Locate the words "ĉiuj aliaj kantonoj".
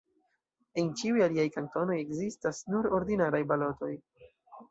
1.01-1.97